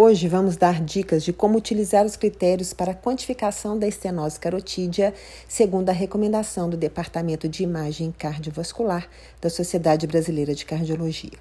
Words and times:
Hoje 0.00 0.28
vamos 0.28 0.56
dar 0.56 0.80
dicas 0.80 1.24
de 1.24 1.32
como 1.32 1.58
utilizar 1.58 2.06
os 2.06 2.14
critérios 2.14 2.72
para 2.72 2.92
a 2.92 2.94
quantificação 2.94 3.76
da 3.76 3.84
estenose 3.84 4.38
carotídea, 4.38 5.12
segundo 5.48 5.90
a 5.90 5.92
recomendação 5.92 6.70
do 6.70 6.76
Departamento 6.76 7.48
de 7.48 7.64
Imagem 7.64 8.14
Cardiovascular 8.16 9.08
da 9.40 9.50
Sociedade 9.50 10.06
Brasileira 10.06 10.54
de 10.54 10.64
Cardiologia. 10.64 11.32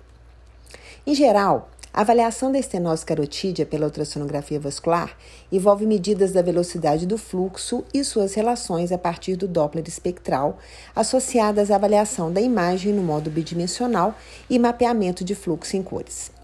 Em 1.06 1.14
geral, 1.14 1.70
a 1.94 2.02
avaliação 2.02 2.52
da 2.52 2.58
estenose 2.58 3.06
carotídea 3.06 3.64
pela 3.64 3.86
ultrassonografia 3.86 4.60
vascular 4.60 5.16
envolve 5.52 5.86
medidas 5.86 6.32
da 6.32 6.42
velocidade 6.42 7.06
do 7.06 7.20
fluxo 7.20 7.86
e 7.94 8.04
suas 8.04 8.34
relações 8.34 8.92
a 8.92 8.98
partir 8.98 9.36
do 9.36 9.48
Doppler 9.48 9.88
espectral, 9.88 10.58
associadas 10.96 11.70
à 11.70 11.76
avaliação 11.76 12.34
da 12.34 12.42
imagem 12.42 12.92
no 12.92 13.04
modo 13.04 13.30
bidimensional 13.30 14.16
e 14.50 14.58
mapeamento 14.58 15.24
de 15.24 15.36
fluxo 15.36 15.78
em 15.78 15.84
cores. 15.84 16.36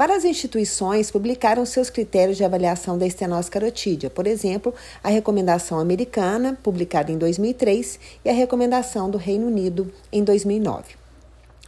Várias 0.00 0.24
instituições 0.24 1.10
publicaram 1.10 1.66
seus 1.66 1.90
critérios 1.90 2.38
de 2.38 2.42
avaliação 2.42 2.96
da 2.96 3.06
estenose 3.06 3.50
carotídea, 3.50 4.08
por 4.08 4.26
exemplo, 4.26 4.74
a 5.04 5.10
recomendação 5.10 5.78
americana, 5.78 6.58
publicada 6.62 7.12
em 7.12 7.18
2003, 7.18 8.00
e 8.24 8.30
a 8.30 8.32
recomendação 8.32 9.10
do 9.10 9.18
Reino 9.18 9.46
Unido, 9.46 9.92
em 10.10 10.24
2009. 10.24 10.94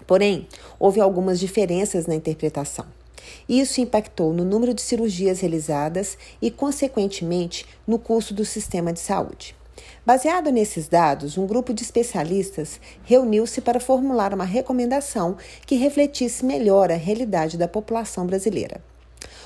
Porém, 0.07 0.49
houve 0.81 0.99
algumas 0.99 1.39
diferenças 1.39 2.07
na 2.07 2.15
interpretação. 2.15 2.87
Isso 3.47 3.83
impactou 3.83 4.33
no 4.33 4.47
número 4.47 4.73
de 4.73 4.81
cirurgias 4.81 5.41
realizadas 5.41 6.17
e, 6.41 6.51
consequentemente, 6.51 7.67
no 7.87 7.99
custo 7.99 8.33
do 8.33 8.47
sistema 8.47 8.95
de 8.95 9.01
saúde. 9.01 9.55
Baseado 10.05 10.51
nesses 10.51 10.89
dados, 10.89 11.39
um 11.39 11.47
grupo 11.47 11.73
de 11.73 11.83
especialistas 11.83 12.81
reuniu-se 13.05 13.61
para 13.61 13.81
formular 13.81 14.35
uma 14.35 14.45
recomendação 14.45 15.37
que 15.67 15.77
refletisse 15.77 16.45
melhor 16.45 16.91
a 16.91 16.97
realidade 16.97 17.57
da 17.57 17.69
população 17.69 18.27
brasileira. 18.27 18.81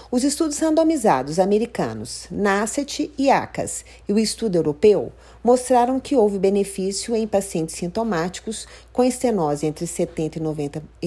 Os 0.09 0.23
estudos 0.23 0.59
randomizados 0.61 1.41
americanos, 1.41 2.29
NACET 2.31 3.11
e 3.19 3.29
ACAS, 3.29 3.85
e 4.09 4.13
o 4.13 4.19
estudo 4.19 4.57
europeu 4.57 5.13
mostraram 5.43 5.99
que 5.99 6.15
houve 6.15 6.39
benefício 6.39 7.15
em 7.17 7.27
pacientes 7.27 7.75
sintomáticos 7.75 8.69
com 8.93 9.03
estenose 9.03 9.67
entre 9.67 9.85
70% 9.85 10.37
e 10.37 10.41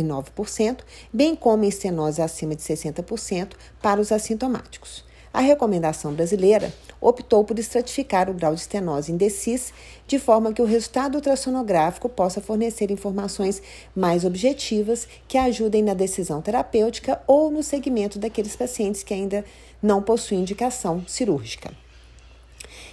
99%, 0.03 0.79
bem 1.13 1.33
como 1.33 1.63
em 1.63 1.69
estenose 1.69 2.21
acima 2.21 2.53
de 2.53 2.61
60% 2.61 3.53
para 3.81 4.01
os 4.01 4.11
assintomáticos. 4.11 5.07
A 5.31 5.41
recomendação 5.41 6.13
brasileira 6.13 6.73
optou 6.99 7.43
por 7.43 7.59
estratificar 7.59 8.29
o 8.29 8.33
grau 8.33 8.55
de 8.55 8.61
estenose 8.61 9.11
indecis, 9.11 9.71
de 10.07 10.17
forma 10.17 10.51
que 10.51 10.61
o 10.61 10.65
resultado 10.65 11.15
ultrassonográfico 11.15 12.09
possa 12.09 12.41
fornecer 12.41 12.89
informações 12.89 13.61
mais 13.95 14.25
objetivas 14.25 15.07
que 15.27 15.37
ajudem 15.37 15.83
na 15.83 15.93
decisão 15.93 16.41
terapêutica 16.41 17.21
ou 17.27 17.51
no 17.51 17.61
segmento 17.61 18.17
daqueles 18.17 18.55
pacientes 18.55 19.03
que 19.03 19.13
ainda 19.13 19.45
não 19.81 20.01
possuem 20.01 20.41
indicação 20.41 21.03
cirúrgica. 21.07 21.71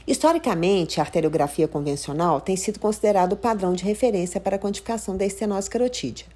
Historicamente, 0.06 1.00
a 1.00 1.02
arteriografia 1.02 1.66
convencional 1.66 2.40
tem 2.40 2.54
sido 2.54 2.78
considerado 2.78 3.32
o 3.32 3.36
padrão 3.36 3.72
de 3.72 3.82
referência 3.82 4.40
para 4.40 4.54
a 4.54 4.58
quantificação 4.58 5.16
da 5.16 5.24
estenose 5.24 5.68
carotídea. 5.68 6.26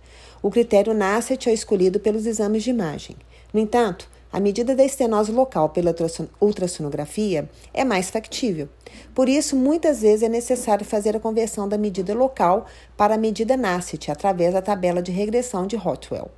O 0.42 0.50
critério 0.50 0.92
NACET 0.92 1.48
é 1.48 1.52
escolhido 1.52 2.00
pelos 2.00 2.26
exames 2.26 2.64
de 2.64 2.70
imagem. 2.70 3.16
No 3.52 3.60
entanto, 3.60 4.08
a 4.32 4.38
medida 4.38 4.76
da 4.76 4.84
estenose 4.84 5.32
local 5.32 5.70
pela 5.70 5.94
ultrassonografia 6.40 7.48
é 7.74 7.84
mais 7.84 8.10
factível. 8.10 8.68
Por 9.14 9.28
isso, 9.28 9.56
muitas 9.56 10.02
vezes 10.02 10.22
é 10.22 10.28
necessário 10.28 10.84
fazer 10.84 11.16
a 11.16 11.20
conversão 11.20 11.68
da 11.68 11.76
medida 11.76 12.14
local 12.14 12.66
para 12.96 13.14
a 13.14 13.18
medida 13.18 13.56
NACET 13.56 14.10
através 14.10 14.52
da 14.52 14.62
tabela 14.62 15.02
de 15.02 15.10
regressão 15.10 15.66
de 15.66 15.76
Hotwell, 15.76 16.30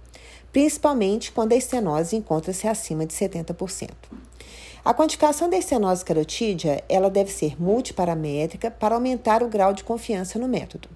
principalmente 0.52 1.32
quando 1.32 1.52
a 1.52 1.56
estenose 1.56 2.16
encontra-se 2.16 2.66
acima 2.66 3.04
de 3.04 3.12
70%. 3.12 3.90
A 4.84 4.92
quantificação 4.92 5.48
da 5.48 5.56
estenose 5.56 6.04
carotídea 6.04 6.82
ela 6.88 7.08
deve 7.08 7.30
ser 7.30 7.54
multiparamétrica 7.60 8.68
para 8.68 8.96
aumentar 8.96 9.40
o 9.40 9.48
grau 9.48 9.72
de 9.72 9.84
confiança 9.84 10.40
no 10.40 10.48
método. 10.48 10.88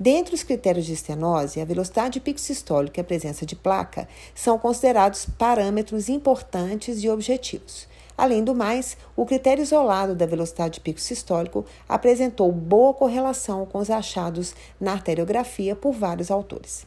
Dentre 0.00 0.34
os 0.34 0.42
critérios 0.42 0.86
de 0.86 0.94
estenose, 0.94 1.60
a 1.60 1.64
velocidade 1.66 2.14
de 2.14 2.20
pico 2.20 2.40
sistólico 2.40 2.98
e 2.98 3.02
a 3.02 3.04
presença 3.04 3.44
de 3.44 3.54
placa 3.54 4.08
são 4.34 4.58
considerados 4.58 5.26
parâmetros 5.36 6.08
importantes 6.08 7.04
e 7.04 7.10
objetivos. 7.10 7.86
Além 8.16 8.42
do 8.42 8.54
mais, 8.54 8.96
o 9.14 9.26
critério 9.26 9.60
isolado 9.60 10.14
da 10.14 10.24
velocidade 10.24 10.74
de 10.74 10.80
pico 10.80 11.00
sistólico 11.00 11.66
apresentou 11.86 12.50
boa 12.50 12.94
correlação 12.94 13.66
com 13.66 13.76
os 13.76 13.90
achados 13.90 14.54
na 14.80 14.92
arteriografia 14.92 15.76
por 15.76 15.92
vários 15.92 16.30
autores. 16.30 16.86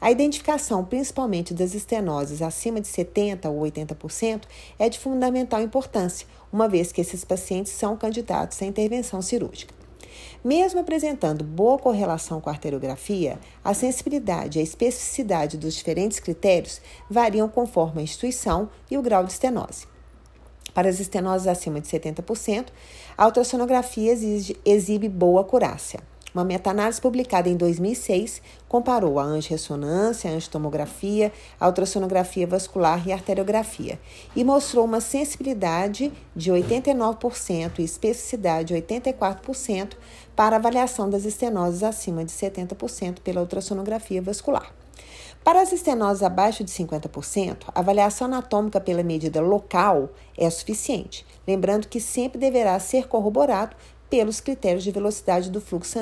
A 0.00 0.10
identificação, 0.10 0.84
principalmente 0.84 1.54
das 1.54 1.74
estenoses 1.74 2.42
acima 2.42 2.80
de 2.80 2.88
70% 2.88 3.46
ou 3.46 3.60
80%, 3.60 4.42
é 4.78 4.88
de 4.88 4.98
fundamental 4.98 5.60
importância, 5.60 6.26
uma 6.52 6.68
vez 6.68 6.90
que 6.92 7.00
esses 7.00 7.24
pacientes 7.24 7.72
são 7.72 7.96
candidatos 7.96 8.60
à 8.62 8.66
intervenção 8.66 9.22
cirúrgica. 9.22 9.74
Mesmo 10.44 10.80
apresentando 10.80 11.44
boa 11.44 11.78
correlação 11.78 12.40
com 12.40 12.48
a 12.48 12.52
arteriografia, 12.52 13.38
a 13.62 13.74
sensibilidade 13.74 14.58
e 14.58 14.60
a 14.60 14.64
especificidade 14.64 15.56
dos 15.56 15.74
diferentes 15.74 16.18
critérios 16.18 16.80
variam 17.08 17.48
conforme 17.48 18.00
a 18.00 18.04
instituição 18.04 18.70
e 18.90 18.96
o 18.96 19.02
grau 19.02 19.24
de 19.24 19.32
estenose. 19.32 19.86
Para 20.72 20.88
as 20.88 21.00
estenoses 21.00 21.46
acima 21.46 21.80
de 21.80 21.88
70%, 21.88 22.68
a 23.16 23.26
ultrassonografia 23.26 24.14
exibe 24.64 25.08
boa 25.08 25.42
acurácia. 25.42 26.00
Uma 26.32 26.44
meta-análise 26.44 27.00
publicada 27.00 27.48
em 27.48 27.56
2006 27.56 28.40
comparou 28.68 29.18
a 29.18 29.24
angiorressonância, 29.24 30.30
a 30.30 30.34
angiotomografia, 30.34 31.32
a 31.58 31.66
ultrassonografia 31.66 32.46
vascular 32.46 33.06
e 33.06 33.12
a 33.12 33.16
arteriografia 33.16 33.98
e 34.36 34.44
mostrou 34.44 34.84
uma 34.84 35.00
sensibilidade 35.00 36.12
de 36.34 36.52
89% 36.52 37.80
e 37.80 37.82
especificidade 37.82 38.74
de 38.74 38.80
84% 38.80 39.94
para 40.36 40.56
avaliação 40.56 41.10
das 41.10 41.24
estenoses 41.24 41.82
acima 41.82 42.24
de 42.24 42.30
70% 42.30 43.20
pela 43.20 43.40
ultrassonografia 43.40 44.22
vascular. 44.22 44.72
Para 45.42 45.62
as 45.62 45.72
estenoses 45.72 46.22
abaixo 46.22 46.62
de 46.62 46.70
50%, 46.70 47.64
a 47.74 47.80
avaliação 47.80 48.26
anatômica 48.26 48.78
pela 48.78 49.02
medida 49.02 49.40
local 49.40 50.10
é 50.36 50.48
suficiente, 50.50 51.26
lembrando 51.48 51.88
que 51.88 51.98
sempre 51.98 52.38
deverá 52.38 52.78
ser 52.78 53.08
corroborado 53.08 53.74
pelos 54.10 54.40
critérios 54.40 54.82
de 54.82 54.90
velocidade 54.90 55.50
do 55.50 55.60
fluxo 55.60 55.92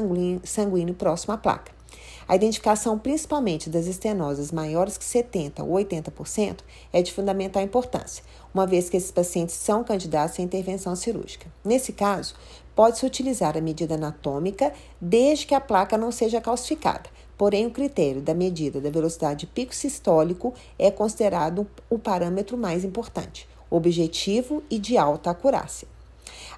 sanguíneo, 0.45 0.95
próximo 0.95 1.35
à 1.35 1.37
placa. 1.37 1.79
A 2.27 2.37
identificação 2.37 2.99
principalmente 2.99 3.71
das 3.71 3.87
estenoses 3.87 4.53
maiores 4.53 4.99
que 4.99 5.05
70% 5.05 5.61
ou 5.61 5.71
80% 5.75 6.59
é 6.93 7.01
de 7.01 7.13
fundamental 7.13 7.63
importância, 7.63 8.23
uma 8.53 8.67
vez 8.67 8.91
que 8.91 8.97
esses 8.97 9.11
pacientes 9.11 9.55
são 9.55 9.83
candidatos 9.83 10.39
à 10.39 10.43
intervenção 10.43 10.95
cirúrgica. 10.95 11.47
Nesse 11.65 11.93
caso, 11.93 12.35
pode-se 12.75 13.07
utilizar 13.07 13.57
a 13.57 13.63
medida 13.63 13.95
anatômica 13.95 14.73
desde 15.01 15.47
que 15.47 15.55
a 15.55 15.61
placa 15.61 15.97
não 15.97 16.13
seja 16.13 16.41
calcificada. 16.41 17.09
Porém, 17.37 17.67
o 17.67 17.71
critério 17.71 18.21
da 18.21 18.35
medida 18.35 18.81
da 18.81 18.91
velocidade 18.91 19.47
pico 19.47 19.75
sistólico 19.75 20.53
é 20.79 20.91
considerado 20.91 21.67
o 21.89 21.99
parâmetro 21.99 22.59
mais 22.59 22.85
importante, 22.85 23.49
objetivo 23.71 24.63
e 24.69 24.79
de 24.79 24.99
alta 24.99 25.31
acurácia. 25.31 25.89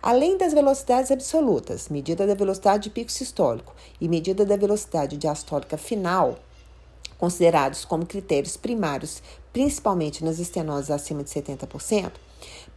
Além 0.03 0.39
das 0.39 0.55
velocidades 0.55 1.11
absolutas, 1.11 1.91
medida 1.91 2.27
da 2.27 2.35
velocidade 2.35 2.85
de 2.85 2.91
pico 2.91 3.13
sistólico 3.13 3.75
e 4.01 4.09
medida 4.09 4.47
da 4.47 4.57
velocidade 4.57 5.19
diastólica 5.19 5.77
final, 5.77 6.39
considerados 7.19 7.85
como 7.85 8.07
critérios 8.07 8.57
primários, 8.57 9.23
principalmente 9.53 10.25
nas 10.25 10.39
estenoses 10.39 10.91
acima 10.91 11.23
de 11.23 11.29
70%, 11.29 12.13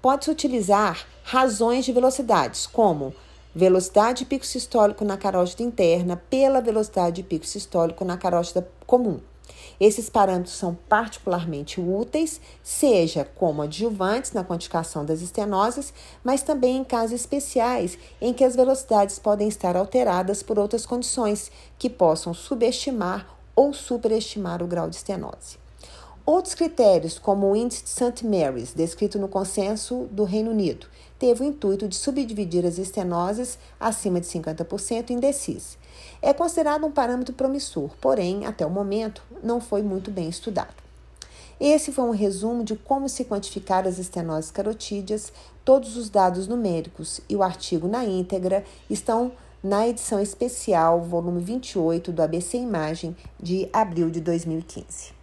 pode-se 0.01 0.31
utilizar 0.31 1.07
razões 1.23 1.85
de 1.85 1.93
velocidades, 1.93 2.67
como 2.67 3.15
velocidade 3.55 4.19
de 4.19 4.25
pico 4.25 4.45
sistólico 4.45 5.05
na 5.05 5.15
carótida 5.15 5.63
interna 5.63 6.21
pela 6.29 6.59
velocidade 6.59 7.21
de 7.21 7.23
pico 7.23 7.45
sistólico 7.45 8.03
na 8.03 8.17
carótida 8.17 8.67
comum. 8.85 9.21
Esses 9.79 10.09
parâmetros 10.09 10.55
são 10.55 10.77
particularmente 10.87 11.81
úteis, 11.81 12.39
seja 12.61 13.25
como 13.35 13.61
adjuvantes 13.61 14.31
na 14.31 14.43
quantificação 14.43 15.03
das 15.03 15.21
estenoses, 15.21 15.93
mas 16.23 16.41
também 16.41 16.77
em 16.77 16.83
casos 16.83 17.19
especiais 17.19 17.97
em 18.21 18.33
que 18.33 18.43
as 18.43 18.55
velocidades 18.55 19.19
podem 19.19 19.47
estar 19.47 19.75
alteradas 19.75 20.43
por 20.43 20.59
outras 20.59 20.85
condições 20.85 21.51
que 21.77 21.89
possam 21.89 22.33
subestimar 22.33 23.27
ou 23.55 23.73
superestimar 23.73 24.61
o 24.63 24.67
grau 24.67 24.89
de 24.89 24.95
estenose. 24.95 25.63
Outros 26.25 26.55
critérios, 26.55 27.19
como 27.19 27.51
o 27.51 27.55
índice 27.55 27.83
de 27.83 27.89
St. 27.89 28.25
Mary's, 28.25 28.73
descrito 28.73 29.19
no 29.19 29.27
consenso 29.27 30.07
do 30.09 30.23
Reino 30.23 30.51
Unido, 30.51 30.87
teve 31.23 31.41
o 31.41 31.47
intuito 31.47 31.87
de 31.87 31.95
subdividir 31.95 32.65
as 32.65 32.77
estenoses 32.77 33.57
acima 33.79 34.19
de 34.19 34.27
50% 34.27 35.09
em 35.09 35.21
DECIS. 35.21 35.77
É 36.21 36.33
considerado 36.33 36.85
um 36.85 36.91
parâmetro 36.91 37.33
promissor, 37.33 37.91
porém, 38.01 38.45
até 38.45 38.65
o 38.65 38.69
momento, 38.69 39.23
não 39.41 39.61
foi 39.61 39.81
muito 39.81 40.11
bem 40.11 40.27
estudado. 40.27 40.83
Esse 41.61 41.93
foi 41.93 42.03
um 42.03 42.11
resumo 42.11 42.61
de 42.61 42.75
como 42.75 43.07
se 43.07 43.23
quantificar 43.23 43.87
as 43.87 43.99
estenoses 43.99 44.51
carotídeas. 44.51 45.31
Todos 45.63 45.95
os 45.95 46.09
dados 46.09 46.45
numéricos 46.45 47.21
e 47.29 47.37
o 47.37 47.41
artigo 47.41 47.87
na 47.87 48.03
íntegra 48.03 48.65
estão 48.89 49.31
na 49.63 49.87
edição 49.87 50.19
especial, 50.19 50.99
volume 51.03 51.41
28 51.41 52.11
do 52.11 52.21
ABC 52.21 52.57
Imagem, 52.57 53.15
de 53.41 53.69
abril 53.71 54.09
de 54.09 54.19
2015. 54.19 55.22